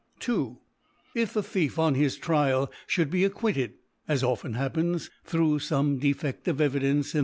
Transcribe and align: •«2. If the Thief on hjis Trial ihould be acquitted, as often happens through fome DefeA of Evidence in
•«2. 0.19 0.57
If 1.13 1.31
the 1.31 1.43
Thief 1.43 1.77
on 1.77 1.93
hjis 1.93 2.19
Trial 2.19 2.71
ihould 2.89 3.11
be 3.11 3.23
acquitted, 3.23 3.73
as 4.07 4.23
often 4.23 4.53
happens 4.55 5.11
through 5.25 5.59
fome 5.59 5.99
DefeA 6.01 6.47
of 6.47 6.59
Evidence 6.59 7.13
in 7.13 7.19